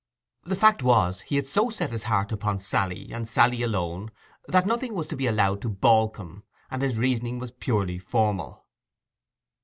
[0.45, 4.09] The fact was he had so set his heart upon Sally, and Sally alone,
[4.47, 8.65] that nothing was to be allowed to baulk him; and his reasoning was purely formal.